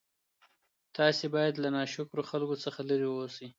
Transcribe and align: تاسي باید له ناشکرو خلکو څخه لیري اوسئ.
تاسي 0.97 1.25
باید 1.35 1.53
له 1.63 1.69
ناشکرو 1.75 2.27
خلکو 2.31 2.55
څخه 2.63 2.79
لیري 2.89 3.07
اوسئ. 3.11 3.47